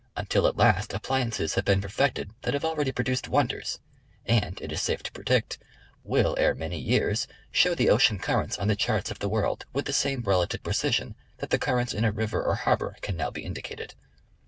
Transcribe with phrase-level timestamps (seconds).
[0.17, 3.77] until at last appliances have been perfected that have already produced wonders,
[4.25, 5.59] and it is safe to predict,
[6.03, 9.85] will ere many years show the ocean currents on the charts of the world with
[9.85, 13.41] the same relative precision that the currents in a river or harbor can now be
[13.45, 13.93] indicated.